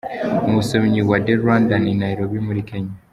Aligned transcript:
Umusomyi 0.47 0.99
wa 1.09 1.17
TheRwandan 1.25 1.83
i 1.93 1.95
Nairobi 2.01 2.37
muri 2.47 2.61
Kenya 2.69 2.93